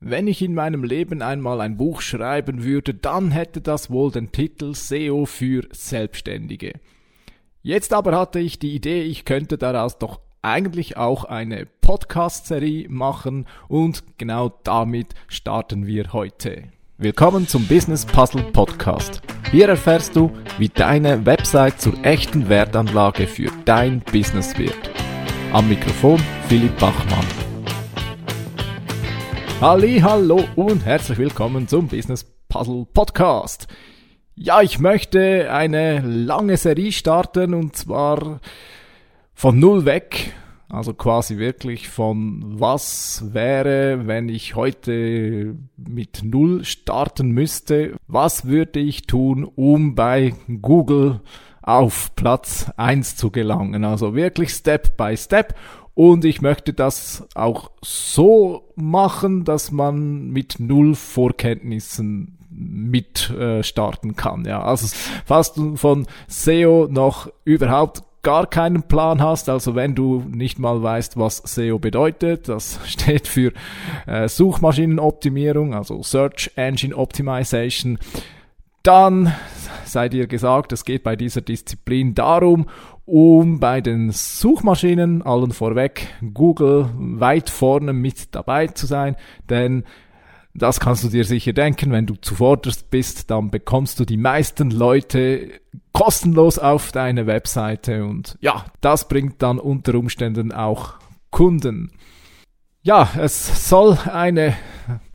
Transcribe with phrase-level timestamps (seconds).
[0.00, 4.30] Wenn ich in meinem Leben einmal ein Buch schreiben würde, dann hätte das wohl den
[4.30, 6.74] Titel SEO für Selbstständige.
[7.62, 13.46] Jetzt aber hatte ich die Idee, ich könnte daraus doch eigentlich auch eine Podcast-Serie machen
[13.66, 16.68] und genau damit starten wir heute.
[16.96, 19.20] Willkommen zum Business Puzzle Podcast.
[19.50, 24.78] Hier erfährst du, wie deine Website zur echten Wertanlage für dein Business wird.
[25.52, 27.47] Am Mikrofon Philipp Bachmann.
[29.60, 33.66] Halli, hallo und herzlich willkommen zum Business Puzzle Podcast.
[34.36, 38.38] Ja, ich möchte eine lange Serie starten und zwar
[39.34, 40.32] von null weg.
[40.68, 47.96] Also quasi wirklich von was wäre, wenn ich heute mit null starten müsste?
[48.06, 51.20] Was würde ich tun, um bei Google
[51.62, 53.84] auf Platz eins zu gelangen?
[53.84, 55.56] Also wirklich Step by Step
[55.98, 64.14] und ich möchte das auch so machen, dass man mit null Vorkenntnissen mit äh, starten
[64.14, 64.44] kann.
[64.44, 64.94] Ja, also
[65.26, 70.80] falls du von SEO noch überhaupt gar keinen Plan hast, also wenn du nicht mal
[70.80, 73.52] weißt, was SEO bedeutet, das steht für
[74.06, 77.98] äh, Suchmaschinenoptimierung, also Search Engine Optimization,
[78.82, 79.34] dann
[79.84, 82.66] sei dir gesagt, es geht bei dieser Disziplin darum,
[83.04, 89.16] um bei den Suchmaschinen allen vorweg Google weit vorne mit dabei zu sein,
[89.48, 89.84] denn
[90.54, 94.70] das kannst du dir sicher denken, wenn du zuvorderst bist, dann bekommst du die meisten
[94.70, 95.50] Leute
[95.92, 100.94] kostenlos auf deine Webseite und ja, das bringt dann unter Umständen auch
[101.30, 101.92] Kunden.
[102.82, 104.56] Ja, es soll eine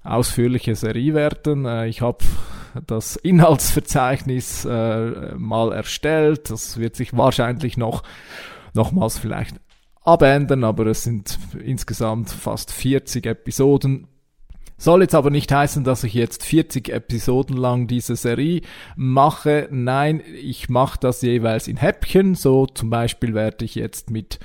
[0.04, 1.66] ausführliche Serie werden.
[1.66, 2.24] Äh, ich habe
[2.88, 6.50] das Inhaltsverzeichnis äh, mal erstellt.
[6.50, 8.04] Das wird sich wahrscheinlich noch
[8.74, 9.60] nochmals vielleicht
[10.04, 14.08] abändern, aber es sind insgesamt fast 40 Episoden.
[14.78, 18.62] Soll jetzt aber nicht heißen, dass ich jetzt 40 Episoden lang diese Serie
[18.96, 19.70] mache.
[19.72, 22.36] Nein, ich mache das jeweils in Häppchen.
[22.36, 24.40] So zum Beispiel werde ich jetzt mit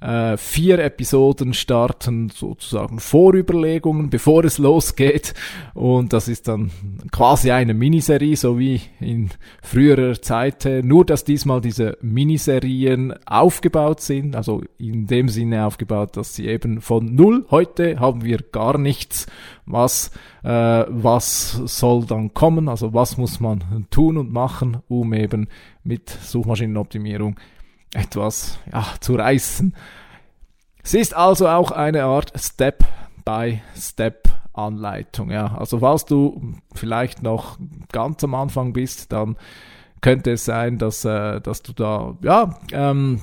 [0.00, 5.34] äh, vier Episoden starten, sozusagen Vorüberlegungen, bevor es losgeht.
[5.74, 6.70] Und das ist dann
[7.12, 9.30] quasi eine Miniserie, so wie in
[9.62, 10.68] früherer Zeit.
[10.82, 16.80] Nur, dass diesmal diese Miniserien aufgebaut sind, also in dem Sinne aufgebaut, dass sie eben
[16.80, 19.26] von null, heute haben wir gar nichts,
[19.64, 20.10] was,
[20.42, 20.48] äh,
[20.88, 25.48] was soll dann kommen, also was muss man tun und machen, um eben
[25.82, 27.36] mit Suchmaschinenoptimierung
[27.94, 29.74] etwas ja, zu reißen.
[30.82, 35.30] Es ist also auch eine Art Step-by-Step-Anleitung.
[35.30, 35.56] Ja.
[35.56, 37.58] Also falls du vielleicht noch
[37.90, 39.36] ganz am Anfang bist, dann
[40.00, 43.20] könnte es sein, dass, äh, dass du da ja, ähm,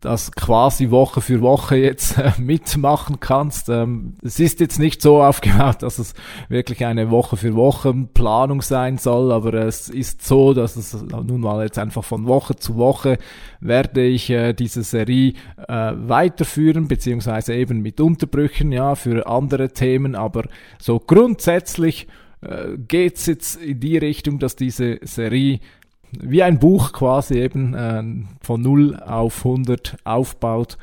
[0.00, 3.68] das quasi Woche für Woche jetzt äh, mitmachen kannst.
[3.68, 6.14] Ähm, es ist jetzt nicht so aufgebaut, dass es
[6.48, 11.40] wirklich eine Woche für Woche Planung sein soll, aber es ist so, dass es nun
[11.40, 13.18] mal jetzt einfach von Woche zu Woche
[13.60, 15.32] werde ich äh, diese Serie
[15.66, 20.44] äh, weiterführen, beziehungsweise eben mit Unterbrüchen, ja, für andere Themen, aber
[20.78, 22.06] so grundsätzlich
[22.42, 25.60] äh, geht's jetzt in die Richtung, dass diese Serie
[26.22, 28.02] wie ein Buch quasi eben äh,
[28.40, 30.78] von 0 auf 100 aufbaut,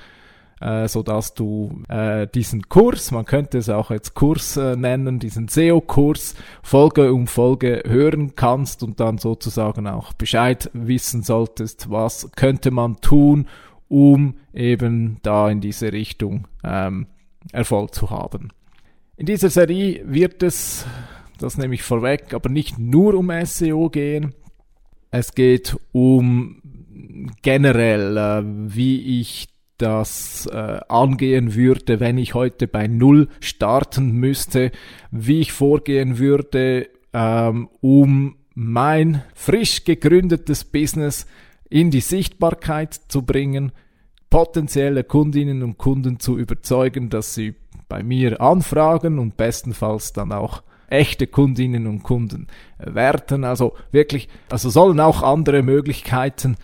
[0.63, 5.19] äh, so dass du äh, diesen Kurs, man könnte es auch als Kurs äh, nennen,
[5.19, 12.31] diesen SEO-Kurs Folge um Folge hören kannst und dann sozusagen auch Bescheid wissen solltest, was
[12.35, 13.47] könnte man tun,
[13.89, 17.07] um eben da in diese Richtung ähm,
[17.51, 18.49] Erfolg zu haben.
[19.17, 20.85] In dieser Serie wird es,
[21.39, 24.33] das nehme ich vorweg, aber nicht nur um SEO gehen,
[25.13, 26.59] es geht um
[27.43, 29.47] generell, äh, wie ich
[29.77, 34.71] das äh, angehen würde, wenn ich heute bei Null starten müsste,
[35.11, 41.27] wie ich vorgehen würde, ähm, um mein frisch gegründetes Business
[41.69, 43.71] in die Sichtbarkeit zu bringen,
[44.31, 47.53] potenzielle Kundinnen und Kunden zu überzeugen, dass sie
[47.87, 52.47] bei mir anfragen und bestenfalls dann auch echte Kundinnen und Kunden
[52.77, 53.43] werden.
[53.43, 56.57] Also wirklich, also sollen auch andere Möglichkeiten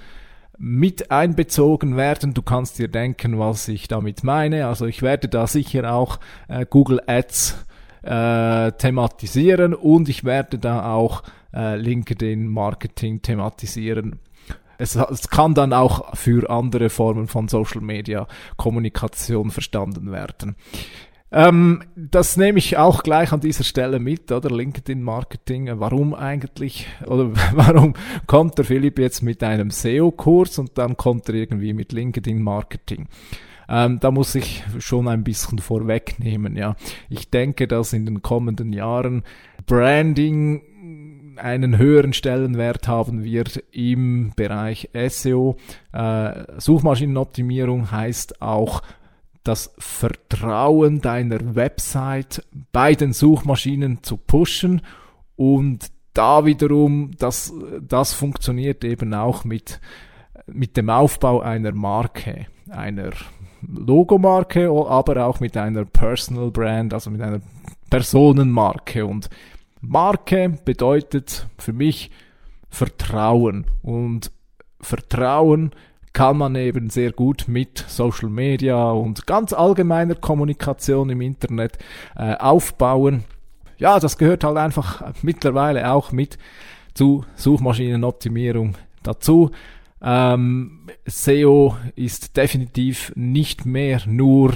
[0.58, 2.34] mit einbezogen werden.
[2.34, 4.68] Du kannst dir denken, was ich damit meine.
[4.68, 6.20] Also ich werde da sicher auch
[6.50, 7.66] äh, Google Ads
[8.04, 11.24] äh, thematisieren und ich werde da auch
[11.54, 14.20] äh, LinkedIn Marketing thematisieren.
[14.78, 20.56] Es, es, kann dann auch für andere Formen von Social Media Kommunikation verstanden werden.
[21.32, 24.50] Ähm, das nehme ich auch gleich an dieser Stelle mit, oder?
[24.50, 25.70] LinkedIn Marketing.
[25.74, 27.94] Warum eigentlich, oder warum
[28.26, 33.08] kommt der Philipp jetzt mit einem SEO-Kurs und dann kommt er irgendwie mit LinkedIn Marketing?
[33.68, 36.76] Ähm, da muss ich schon ein bisschen vorwegnehmen, ja.
[37.10, 39.24] Ich denke, dass in den kommenden Jahren
[39.68, 40.64] Branding
[41.38, 45.56] einen höheren Stellenwert haben wird im Bereich SEO.
[45.94, 48.82] Äh, Suchmaschinenoptimierung heißt auch
[49.44, 54.82] das Vertrauen deiner Website bei den Suchmaschinen zu pushen
[55.36, 59.80] und da wiederum, das, das funktioniert eben auch mit,
[60.48, 63.12] mit dem Aufbau einer Marke, einer
[63.62, 67.42] Logomarke, aber auch mit einer Personal Brand, also mit einer
[67.90, 69.06] Personenmarke.
[69.06, 69.30] Und
[69.82, 72.12] Marke bedeutet für mich
[72.70, 73.66] Vertrauen.
[73.82, 74.32] Und
[74.82, 75.72] Vertrauen
[76.14, 81.78] kann man eben sehr gut mit Social Media und ganz allgemeiner Kommunikation im Internet
[82.16, 83.24] äh, aufbauen.
[83.78, 86.38] Ja, das gehört halt einfach mittlerweile auch mit
[86.94, 89.52] zu Suchmaschinenoptimierung dazu.
[90.02, 94.54] Ähm, SEO ist definitiv nicht mehr nur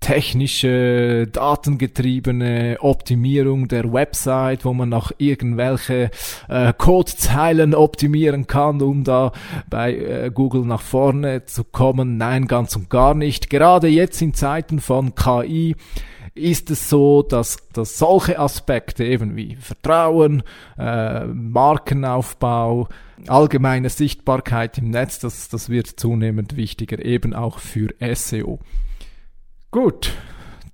[0.00, 6.10] technische, datengetriebene Optimierung der Website, wo man noch irgendwelche
[6.48, 9.32] äh, Codezeilen optimieren kann, um da
[9.68, 12.16] bei äh, Google nach vorne zu kommen.
[12.16, 13.50] Nein, ganz und gar nicht.
[13.50, 15.74] Gerade jetzt in Zeiten von KI
[16.36, 20.42] ist es so, dass, dass solche Aspekte eben wie Vertrauen,
[20.78, 22.88] äh, Markenaufbau,
[23.26, 28.60] allgemeine Sichtbarkeit im Netz, das, das wird zunehmend wichtiger, eben auch für SEO.
[29.76, 30.14] Gut,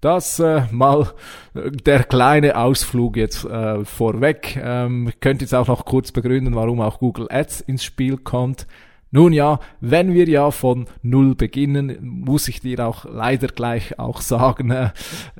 [0.01, 1.13] das äh, mal
[1.55, 4.57] äh, der kleine Ausflug jetzt äh, vorweg.
[4.63, 8.69] Ähm, ich könnte jetzt auch noch kurz begründen, warum auch Google Ads ins Spiel kommt.
[9.11, 14.21] Nun ja, wenn wir ja von Null beginnen, muss ich dir auch leider gleich auch
[14.21, 14.91] sagen, äh,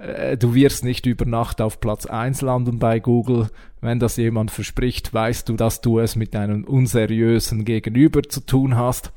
[0.01, 3.47] äh, du wirst nicht über Nacht auf Platz eins landen bei Google.
[3.81, 8.77] Wenn das jemand verspricht, weißt du, dass du es mit einem unseriösen Gegenüber zu tun
[8.77, 9.13] hast.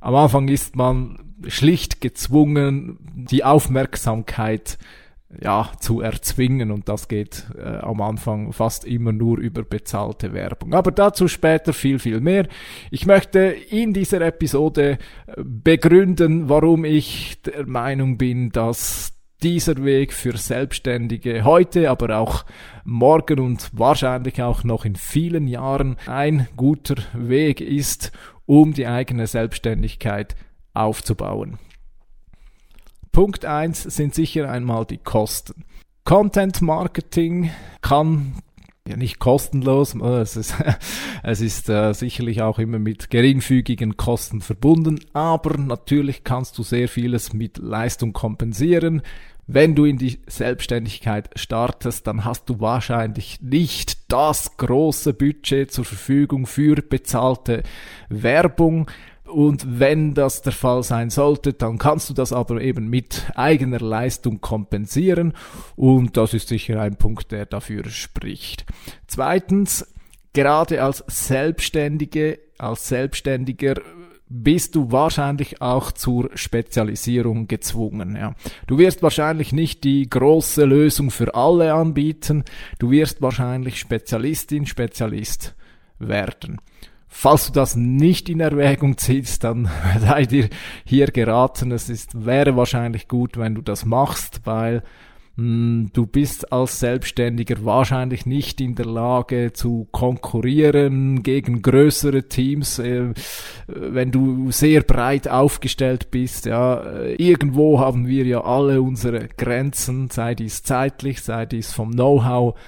[0.00, 4.78] Am Anfang ist man schlicht gezwungen, die Aufmerksamkeit
[5.40, 10.74] ja, zu erzwingen und das geht äh, am Anfang fast immer nur über bezahlte Werbung.
[10.74, 12.46] Aber dazu später viel, viel mehr.
[12.90, 20.12] Ich möchte in dieser Episode äh, begründen, warum ich der Meinung bin, dass dieser Weg
[20.12, 22.44] für Selbstständige heute, aber auch
[22.84, 28.12] morgen und wahrscheinlich auch noch in vielen Jahren ein guter Weg ist,
[28.46, 30.36] um die eigene Selbstständigkeit
[30.74, 31.58] aufzubauen.
[33.12, 35.64] Punkt eins sind sicher einmal die Kosten.
[36.04, 38.34] Content Marketing kann
[38.88, 40.54] ja nicht kostenlos, es ist,
[41.22, 46.88] es ist äh, sicherlich auch immer mit geringfügigen Kosten verbunden, aber natürlich kannst du sehr
[46.88, 49.02] vieles mit Leistung kompensieren.
[49.46, 55.84] Wenn du in die Selbstständigkeit startest, dann hast du wahrscheinlich nicht das große Budget zur
[55.84, 57.62] Verfügung für bezahlte
[58.08, 58.88] Werbung.
[59.32, 63.80] Und wenn das der Fall sein sollte, dann kannst du das aber eben mit eigener
[63.80, 65.32] Leistung kompensieren.
[65.74, 68.66] Und das ist sicher ein Punkt, der dafür spricht.
[69.06, 69.86] Zweitens,
[70.32, 73.80] gerade als Selbstständige, als Selbstständiger
[74.28, 78.16] bist du wahrscheinlich auch zur Spezialisierung gezwungen.
[78.16, 78.34] Ja.
[78.66, 82.44] Du wirst wahrscheinlich nicht die große Lösung für alle anbieten.
[82.78, 85.54] Du wirst wahrscheinlich Spezialistin, Spezialist
[85.98, 86.60] werden.
[87.14, 89.68] Falls du das nicht in Erwägung ziehst, dann
[90.00, 90.48] sei dir
[90.84, 91.70] hier geraten.
[91.70, 94.82] Es ist, wäre wahrscheinlich gut, wenn du das machst, weil
[95.36, 102.28] mh, hm, du bist als Selbstständiger wahrscheinlich nicht in der Lage zu konkurrieren gegen größere
[102.28, 103.12] Teams, äh,
[103.66, 106.46] wenn du sehr breit aufgestellt bist.
[106.46, 111.90] Ja, äh, irgendwo haben wir ja alle unsere Grenzen, sei dies zeitlich, sei dies vom
[111.92, 112.58] Know-how.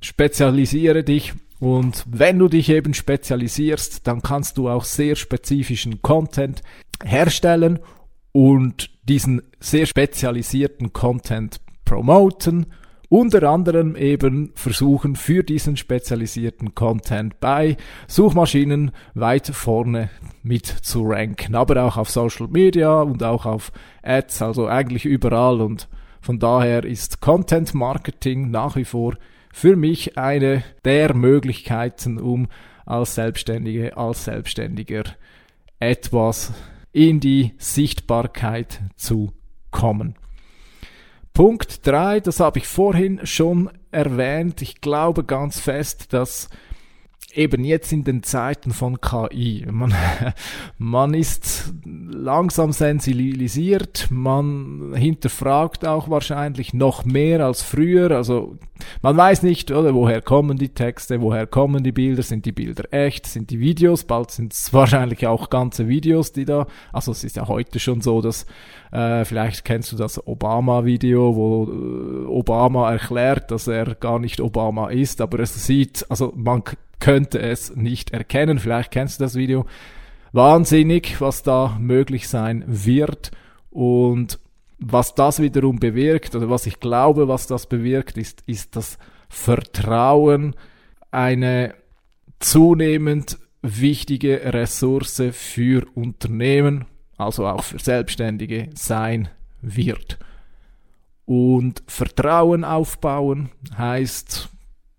[0.00, 6.60] Spezialisiere dich und wenn du dich eben spezialisierst, dann kannst du auch sehr spezifischen Content
[7.04, 7.78] herstellen
[8.32, 12.66] und diesen sehr spezialisierten Content promoten.
[13.08, 17.76] Unter anderem eben versuchen für diesen spezialisierten Content bei
[18.08, 20.10] Suchmaschinen weit vorne
[20.42, 23.70] mit zu ranken, aber auch auf Social Media und auch auf
[24.02, 25.88] Ads, also eigentlich überall und
[26.20, 29.14] von daher ist Content Marketing nach wie vor
[29.52, 32.48] für mich eine der Möglichkeiten, um
[32.84, 35.04] als Selbstständige, als Selbstständiger
[35.78, 36.52] etwas
[36.90, 39.32] in die Sichtbarkeit zu
[39.70, 40.16] kommen.
[41.34, 44.60] Punkt drei, das habe ich vorhin schon erwähnt.
[44.60, 46.48] Ich glaube ganz fest, dass
[47.34, 49.66] eben jetzt in den Zeiten von KI.
[49.70, 49.94] Man,
[50.78, 58.10] man ist langsam sensibilisiert, man hinterfragt auch wahrscheinlich noch mehr als früher.
[58.10, 58.56] Also
[59.00, 62.92] man weiß nicht, oder woher kommen die Texte, woher kommen die Bilder, sind die Bilder
[62.92, 67.24] echt, sind die Videos, bald sind es wahrscheinlich auch ganze Videos, die da, also es
[67.24, 68.46] ist ja heute schon so, dass
[68.90, 74.90] äh, vielleicht kennst du das Obama-Video, wo äh, Obama erklärt, dass er gar nicht Obama
[74.90, 76.62] ist, aber es sieht, also man
[77.02, 78.60] könnte es nicht erkennen.
[78.60, 79.66] Vielleicht kennst du das Video.
[80.30, 83.32] Wahnsinnig, was da möglich sein wird.
[83.70, 84.38] Und
[84.78, 90.54] was das wiederum bewirkt, oder was ich glaube, was das bewirkt, ist, ist das Vertrauen
[91.10, 91.74] eine
[92.38, 96.84] zunehmend wichtige Ressource für Unternehmen,
[97.16, 99.28] also auch für Selbstständige sein
[99.60, 100.20] wird.
[101.24, 104.50] Und Vertrauen aufbauen heißt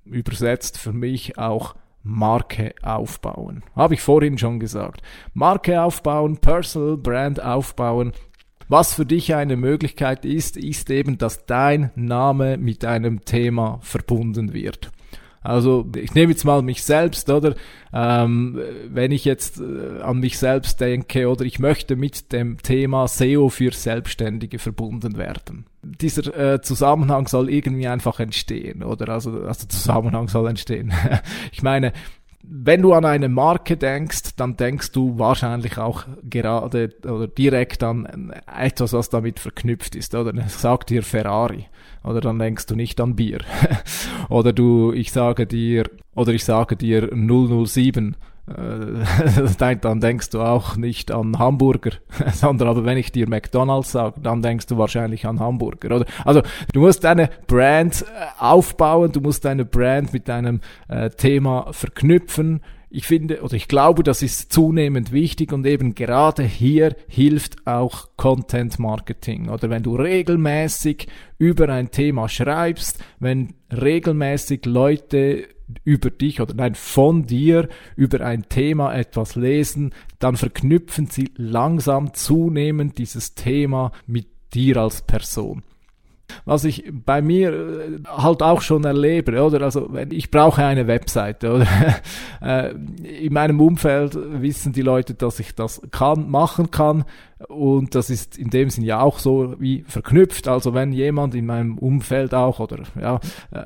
[0.03, 3.63] übersetzt für mich auch Marke aufbauen.
[3.75, 5.01] Habe ich vorhin schon gesagt.
[5.33, 8.13] Marke aufbauen, Personal Brand aufbauen.
[8.67, 14.53] Was für dich eine Möglichkeit ist, ist eben, dass dein Name mit einem Thema verbunden
[14.53, 14.91] wird.
[15.43, 17.55] Also ich nehme jetzt mal mich selbst, oder?
[17.91, 23.07] Ähm, wenn ich jetzt äh, an mich selbst denke, oder ich möchte mit dem Thema
[23.07, 25.65] SEO für Selbstständige verbunden werden.
[25.83, 29.09] Dieser äh, Zusammenhang soll irgendwie einfach entstehen, oder?
[29.09, 30.93] Also, also Zusammenhang soll entstehen.
[31.51, 31.93] ich meine,
[32.43, 38.33] wenn du an eine Marke denkst, dann denkst du wahrscheinlich auch gerade oder direkt an
[38.45, 40.33] etwas, was damit verknüpft ist, oder?
[40.49, 41.67] Sagt dir Ferrari.
[42.03, 43.39] Oder dann denkst du nicht an Bier.
[44.29, 48.32] oder du, ich sage dir, oder ich sage dir 007 äh,
[49.81, 51.91] dann denkst du auch nicht an Hamburger,
[52.33, 56.05] sondern aber wenn ich dir McDonalds sage, dann denkst du wahrscheinlich an Hamburger, oder?
[56.25, 56.41] Also
[56.73, 58.05] du musst deine Brand äh,
[58.39, 60.59] aufbauen, du musst deine Brand mit deinem
[60.89, 62.61] äh, Thema verknüpfen.
[62.95, 68.09] Ich finde oder ich glaube, das ist zunehmend wichtig und eben gerade hier hilft auch
[68.17, 69.49] Content Marketing.
[69.49, 71.07] Oder wenn du regelmäßig
[71.39, 75.47] über ein Thema schreibst, wenn regelmäßig Leute
[75.83, 82.13] über dich oder nein, von dir über ein Thema etwas lesen, dann verknüpfen sie langsam
[82.13, 85.63] zunehmend dieses Thema mit dir als Person
[86.45, 89.61] was ich bei mir äh, halt auch schon erlebe, oder?
[89.61, 91.67] Also ich brauche eine Webseite, oder?
[92.41, 92.73] Äh,
[93.21, 97.05] in meinem Umfeld wissen die Leute, dass ich das kann, machen kann.
[97.47, 100.49] Und das ist in dem Sinn ja auch so wie verknüpft.
[100.49, 103.21] Also wenn jemand in meinem Umfeld auch oder ja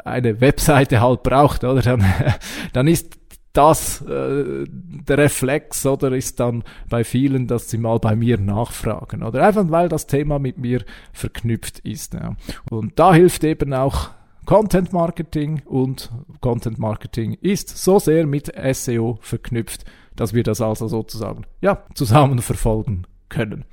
[0.05, 2.05] eine Webseite halt braucht, oder dann,
[2.74, 3.17] dann ist
[3.57, 9.23] das äh, der Reflex oder ist dann bei vielen, dass sie mal bei mir nachfragen
[9.23, 12.13] oder einfach weil das Thema mit mir verknüpft ist.
[12.13, 12.35] Ja.
[12.69, 14.11] Und da hilft eben auch
[14.45, 19.85] Content Marketing und Content Marketing ist so sehr mit SEO verknüpft,
[20.15, 23.65] dass wir das also sozusagen ja zusammen verfolgen können.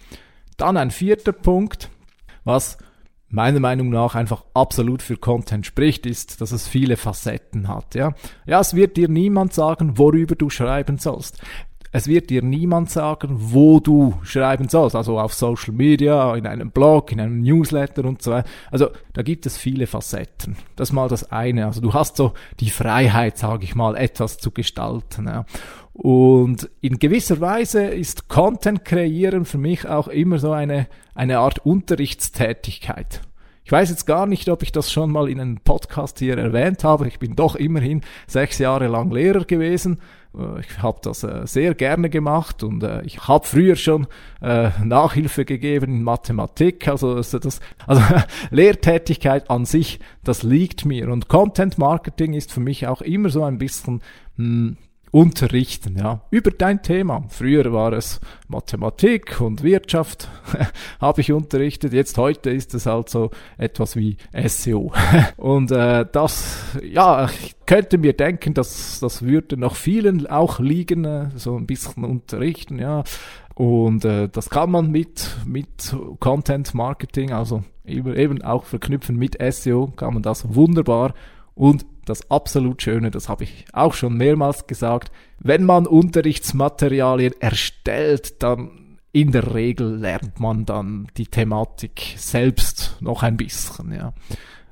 [0.56, 1.90] Dann ein vierter Punkt,
[2.44, 2.78] was
[3.34, 7.94] meiner Meinung nach einfach absolut für Content spricht, ist, dass es viele Facetten hat.
[7.94, 8.14] Ja,
[8.46, 11.40] ja es wird dir niemand sagen, worüber du schreiben sollst.
[11.96, 16.72] Es wird dir niemand sagen, wo du schreiben sollst, also auf Social Media, in einem
[16.72, 18.48] Blog, in einem Newsletter und so weiter.
[18.72, 20.56] Also da gibt es viele Facetten.
[20.74, 21.66] Das ist mal das eine.
[21.66, 25.28] Also du hast so die Freiheit, sage ich mal, etwas zu gestalten.
[25.28, 25.44] Ja.
[25.94, 31.64] Und in gewisser Weise ist Content kreieren für mich auch immer so eine, eine Art
[31.64, 33.22] Unterrichtstätigkeit.
[33.64, 36.84] Ich weiß jetzt gar nicht, ob ich das schon mal in einem Podcast hier erwähnt
[36.84, 37.08] habe.
[37.08, 40.00] Ich bin doch immerhin sechs Jahre lang Lehrer gewesen.
[40.36, 44.06] Äh, ich habe das äh, sehr gerne gemacht und äh, ich habe früher schon
[44.40, 46.86] Nachhilfe gegeben in Mathematik.
[46.86, 48.02] Also das, also
[48.50, 51.08] Lehrtätigkeit an sich, das liegt mir.
[51.10, 54.02] Und Content Marketing ist für mich auch immer so ein bisschen
[54.36, 54.76] hm,
[55.14, 57.22] unterrichten, ja, über dein Thema.
[57.28, 60.28] Früher war es Mathematik und Wirtschaft,
[61.00, 61.92] habe ich unterrichtet.
[61.92, 64.92] Jetzt heute ist es halt so etwas wie SEO.
[65.36, 71.04] und äh, das, ja, ich könnte mir denken, dass das würde noch vielen auch liegen,
[71.04, 73.04] äh, so ein bisschen unterrichten, ja.
[73.54, 79.38] Und äh, das kann man mit, mit Content Marketing, also eben, eben auch verknüpfen mit
[79.52, 81.14] SEO, kann man das wunderbar
[81.54, 88.42] und das absolut Schöne, das habe ich auch schon mehrmals gesagt, wenn man Unterrichtsmaterialien erstellt,
[88.42, 94.12] dann in der Regel lernt man dann die Thematik selbst noch ein bisschen, ja.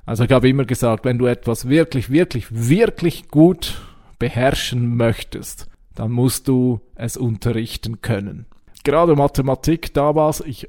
[0.05, 3.81] Also ich habe immer gesagt, wenn du etwas wirklich, wirklich, wirklich gut
[4.19, 8.45] beherrschen möchtest, dann musst du es unterrichten können.
[8.83, 10.67] Gerade Mathematik damals, ich,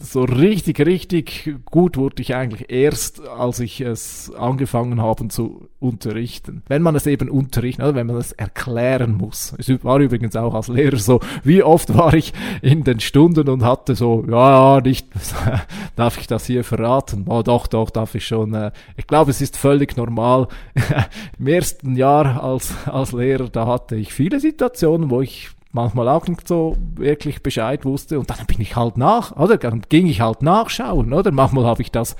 [0.00, 6.62] so richtig, richtig gut wurde ich eigentlich erst, als ich es angefangen habe zu unterrichten.
[6.68, 9.54] Wenn man es eben unterrichten, oder wenn man es erklären muss.
[9.58, 13.64] Es war übrigens auch als Lehrer so, wie oft war ich in den Stunden und
[13.64, 15.06] hatte so, ja, ja, nicht,
[15.96, 17.24] darf ich das hier verraten?
[17.28, 18.54] Oh, doch, doch, darf ich schon.
[18.54, 20.48] Äh, ich glaube, es ist völlig normal.
[21.38, 26.26] Im ersten Jahr als, als Lehrer, da hatte ich viele Situationen, wo ich manchmal auch
[26.26, 29.58] nicht so wirklich Bescheid wusste und dann bin ich halt nach, oder?
[29.58, 31.32] Dann ging ich halt nachschauen, oder?
[31.32, 32.16] Manchmal habe ich das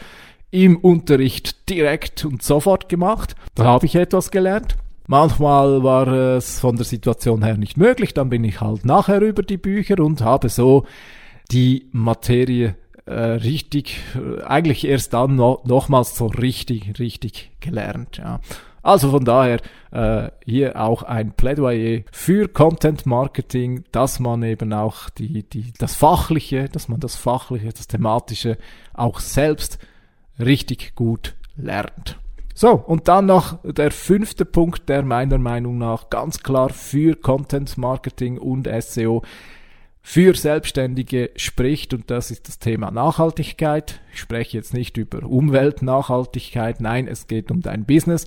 [0.50, 3.34] im Unterricht direkt und sofort gemacht.
[3.54, 4.76] Da habe ich etwas gelernt.
[5.06, 9.42] Manchmal war es von der Situation her nicht möglich, dann bin ich halt nachher über
[9.42, 10.87] die Bücher und habe so
[11.50, 18.16] die Materie äh, richtig, äh, eigentlich erst dann no, nochmals so richtig, richtig gelernt.
[18.16, 18.40] Ja.
[18.84, 19.60] Also von daher
[19.92, 25.94] äh, hier auch ein Plädoyer für Content Marketing, dass man eben auch die, die, das
[25.94, 28.58] Fachliche, dass man das Fachliche, das Thematische
[28.92, 29.78] auch selbst
[30.38, 32.18] richtig gut lernt.
[32.54, 37.78] So, und dann noch der fünfte Punkt, der meiner Meinung nach ganz klar für Content
[37.78, 39.22] Marketing und SEO
[40.02, 44.02] für Selbstständige spricht und das ist das Thema Nachhaltigkeit.
[44.12, 48.26] Ich spreche jetzt nicht über Umweltnachhaltigkeit, nein, es geht um dein Business.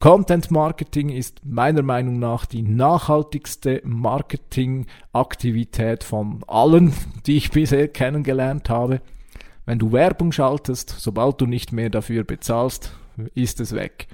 [0.00, 6.92] Content Marketing ist meiner Meinung nach die nachhaltigste Marketingaktivität von allen,
[7.26, 9.00] die ich bisher kennengelernt habe.
[9.66, 12.94] Wenn du Werbung schaltest, sobald du nicht mehr dafür bezahlst,
[13.34, 14.08] ist es weg.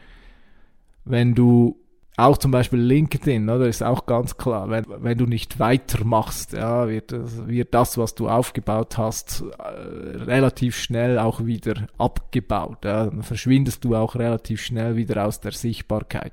[1.04, 1.79] Wenn du
[2.26, 6.88] auch zum Beispiel LinkedIn, oder ist auch ganz klar, wenn, wenn du nicht weitermachst, ja,
[6.88, 7.14] wird,
[7.48, 12.84] wird das, was du aufgebaut hast, äh, relativ schnell auch wieder abgebaut.
[12.84, 16.32] Ja, dann verschwindest du auch relativ schnell wieder aus der Sichtbarkeit.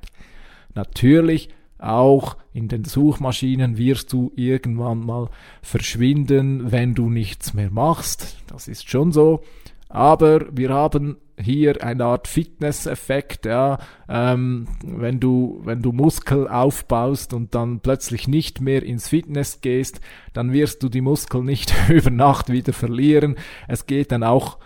[0.75, 5.29] Natürlich auch in den Suchmaschinen wirst du irgendwann mal
[5.61, 8.37] verschwinden, wenn du nichts mehr machst.
[8.47, 9.41] Das ist schon so.
[9.89, 13.77] Aber wir haben hier eine Art Fitness-Effekt, ja,
[14.09, 20.01] ähm, wenn du, wenn du Muskel aufbaust und dann plötzlich nicht mehr ins Fitness gehst,
[20.33, 23.35] dann wirst du die Muskel nicht über Nacht wieder verlieren.
[23.67, 24.57] Es geht dann auch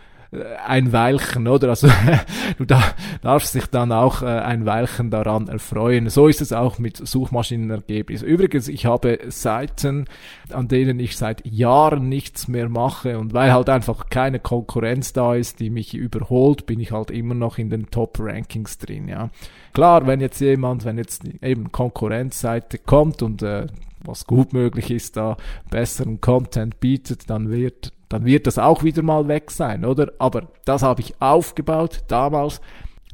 [0.65, 1.69] ein Weilchen, oder?
[1.69, 1.89] Also
[2.57, 2.81] du da,
[3.21, 6.09] darfst dich dann auch äh, ein Weilchen daran erfreuen.
[6.09, 8.25] So ist es auch mit Suchmaschinenergebnissen.
[8.25, 10.05] Übrigens, ich habe Seiten,
[10.49, 15.35] an denen ich seit Jahren nichts mehr mache und weil halt einfach keine Konkurrenz da
[15.35, 19.29] ist, die mich überholt, bin ich halt immer noch in den Top-Rankings drin, ja.
[19.73, 23.67] Klar, wenn jetzt jemand, wenn jetzt eben Konkurrenzseite kommt und äh,
[24.03, 25.37] was gut möglich ist, da
[25.69, 30.11] besseren Content bietet, dann wird dann wird das auch wieder mal weg sein, oder?
[30.19, 32.59] Aber das habe ich aufgebaut damals.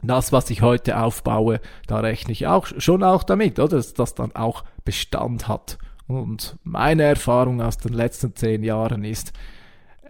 [0.02, 3.78] Das, was ich heute aufbaue, da rechne ich auch schon auch damit, oder?
[3.78, 5.78] Dass das dann auch Bestand hat.
[6.08, 9.34] Und meine Erfahrung aus den letzten zehn Jahren ist,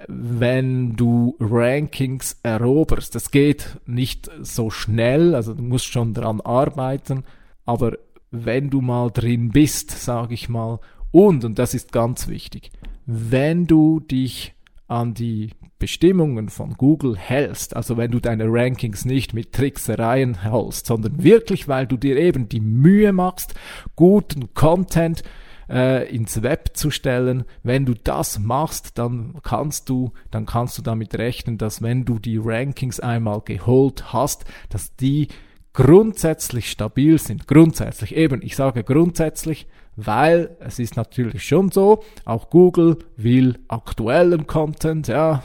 [0.08, 7.24] wenn du Rankings eroberst, das geht nicht so schnell, also du musst schon dran arbeiten,
[7.66, 7.98] aber
[8.32, 10.80] wenn du mal drin bist, sage ich mal,
[11.12, 12.72] und, und das ist ganz wichtig,
[13.06, 14.54] wenn du dich
[14.88, 20.88] an die Bestimmungen von Google hältst, also wenn du deine Rankings nicht mit Tricksereien hältst,
[20.88, 23.54] sondern wirklich, weil du dir eben die Mühe machst,
[23.96, 25.24] guten Content
[25.70, 30.82] äh, ins Web zu stellen, wenn du das machst, dann kannst du, dann kannst du
[30.82, 35.28] damit rechnen, dass wenn du die Rankings einmal geholt hast, dass die
[35.78, 37.48] grundsätzlich stabil sind.
[37.48, 44.48] Grundsätzlich eben, ich sage grundsätzlich, weil es ist natürlich schon so, auch Google will aktuellen
[44.48, 45.44] Content, ja,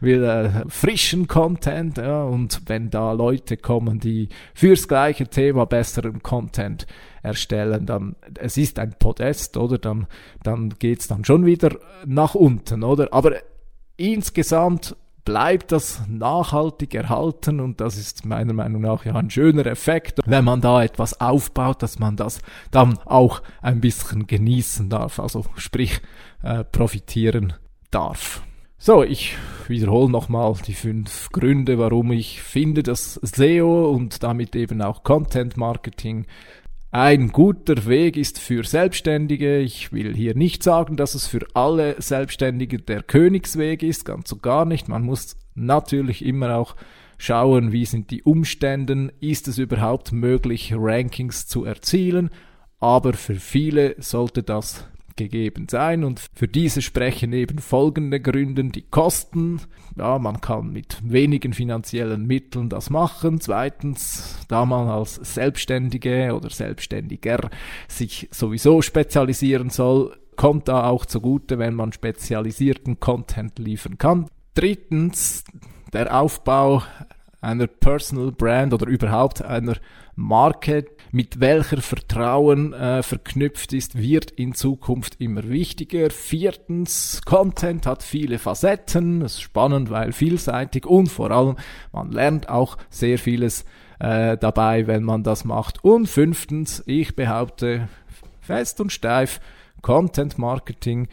[0.00, 6.22] will äh, frischen Content, ja, und wenn da Leute kommen, die fürs gleiche Thema besseren
[6.22, 6.86] Content
[7.24, 10.06] erstellen, dann es ist ein Podest, oder dann
[10.44, 13.08] dann geht's dann schon wieder nach unten, oder?
[13.12, 13.32] Aber
[13.96, 20.20] insgesamt bleibt das nachhaltig erhalten und das ist meiner Meinung nach ja ein schöner Effekt,
[20.26, 25.44] wenn man da etwas aufbaut, dass man das dann auch ein bisschen genießen darf, also
[25.56, 26.00] sprich
[26.42, 27.54] äh, profitieren
[27.90, 28.42] darf.
[28.84, 29.36] So, ich
[29.68, 35.56] wiederhole nochmal die fünf Gründe, warum ich finde, dass SEO und damit eben auch Content
[35.56, 36.26] Marketing
[36.92, 39.60] ein guter Weg ist für Selbstständige.
[39.60, 44.42] Ich will hier nicht sagen, dass es für alle Selbstständige der Königsweg ist, ganz und
[44.42, 44.88] gar nicht.
[44.88, 46.76] Man muss natürlich immer auch
[47.16, 52.28] schauen, wie sind die Umstände, ist es überhaupt möglich, Rankings zu erzielen.
[52.78, 58.82] Aber für viele sollte das gegeben sein und für diese sprechen eben folgende Gründe die
[58.82, 59.60] Kosten.
[59.96, 63.40] Ja, man kann mit wenigen finanziellen Mitteln das machen.
[63.40, 67.50] Zweitens, da man als Selbstständige oder Selbstständiger
[67.88, 74.26] sich sowieso spezialisieren soll, kommt da auch zugute, wenn man spezialisierten Content liefern kann.
[74.54, 75.44] Drittens,
[75.92, 76.82] der Aufbau
[77.42, 79.76] einer Personal Brand oder überhaupt einer
[80.14, 86.10] Marke, mit welcher Vertrauen äh, verknüpft ist, wird in Zukunft immer wichtiger.
[86.10, 91.56] Viertens, Content hat viele Facetten, das ist spannend, weil vielseitig und vor allem,
[91.92, 93.64] man lernt auch sehr vieles
[93.98, 95.84] äh, dabei, wenn man das macht.
[95.84, 97.88] Und fünftens, ich behaupte
[98.40, 99.40] fest und steif,
[99.82, 101.08] Content Marketing,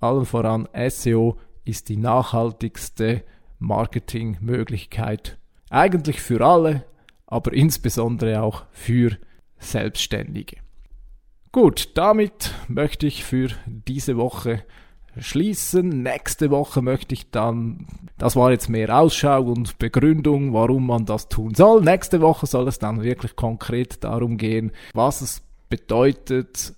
[0.00, 3.24] allen voran SEO, ist die nachhaltigste
[3.58, 5.38] Marketingmöglichkeit.
[5.74, 6.84] Eigentlich für alle,
[7.26, 9.18] aber insbesondere auch für
[9.58, 10.58] Selbstständige.
[11.50, 14.62] Gut, damit möchte ich für diese Woche
[15.18, 15.88] schließen.
[15.88, 21.28] Nächste Woche möchte ich dann, das war jetzt mehr Ausschau und Begründung, warum man das
[21.28, 21.82] tun soll.
[21.82, 26.72] Nächste Woche soll es dann wirklich konkret darum gehen, was es bedeutet,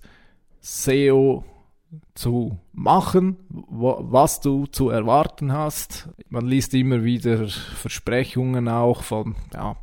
[0.59, 1.45] SEO
[2.15, 6.09] zu machen, was du zu erwarten hast.
[6.29, 9.75] Man liest immer wieder Versprechungen auch von ja,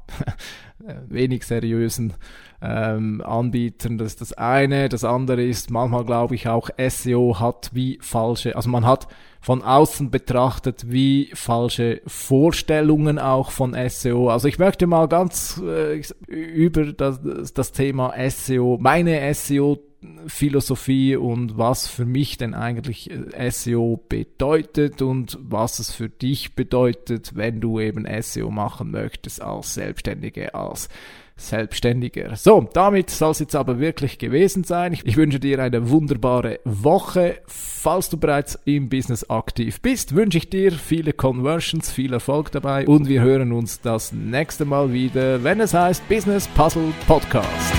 [1.08, 2.14] wenig seriösen
[2.60, 3.98] ähm, Anbietern.
[3.98, 4.88] Das ist das eine.
[4.88, 9.06] Das andere ist, manchmal glaube ich auch, SEO hat wie falsche, also man hat
[9.40, 14.30] von außen betrachtet wie falsche Vorstellungen auch von SEO.
[14.30, 17.20] Also ich möchte mal ganz äh, über das,
[17.52, 19.78] das Thema SEO, meine SEO
[20.26, 26.54] Philosophie und was für mich denn eigentlich äh, SEO bedeutet und was es für dich
[26.54, 30.88] bedeutet, wenn du eben SEO machen möchtest als Selbstständige, als
[31.36, 32.36] Selbstständiger.
[32.36, 34.92] So, damit soll es jetzt aber wirklich gewesen sein.
[34.92, 37.40] Ich wünsche dir eine wunderbare Woche.
[37.46, 42.86] Falls du bereits im Business aktiv bist, wünsche ich dir viele Conversions, viel Erfolg dabei
[42.86, 47.74] und wir hören uns das nächste Mal wieder, wenn es heißt Business Puzzle Podcast.